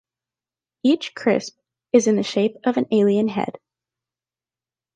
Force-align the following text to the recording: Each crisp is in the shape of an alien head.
Each 0.81 1.13
crisp 1.13 1.59
is 1.93 2.07
in 2.07 2.15
the 2.15 2.23
shape 2.23 2.55
of 2.63 2.75
an 2.77 2.87
alien 2.91 3.27
head. 3.27 3.59